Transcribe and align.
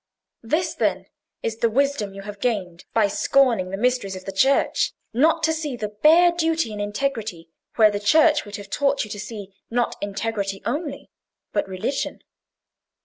This, 0.41 0.73
then, 0.73 1.05
is 1.43 1.57
the 1.57 1.69
wisdom 1.69 2.15
you 2.15 2.23
have 2.23 2.39
gained 2.39 2.85
by 2.91 3.07
scorning 3.07 3.69
the 3.69 3.77
mysteries 3.77 4.15
of 4.15 4.25
the 4.25 4.31
Church?—not 4.31 5.43
to 5.43 5.53
see 5.53 5.77
the 5.77 5.89
bare 5.89 6.31
duty 6.31 6.73
of 6.73 6.79
integrity, 6.79 7.49
where 7.75 7.91
the 7.91 7.99
Church 7.99 8.43
would 8.43 8.55
have 8.55 8.71
taught 8.71 9.03
you 9.03 9.11
to 9.11 9.19
see, 9.19 9.53
not 9.69 9.95
integrity 10.01 10.59
only, 10.65 11.11
but 11.53 11.67
religion." 11.69 12.23